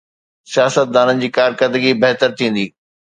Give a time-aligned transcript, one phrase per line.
[0.53, 2.65] سياستدانن جي ڪارڪردگي بهتر ٿيندي.